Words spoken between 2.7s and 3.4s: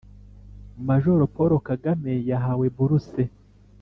buruse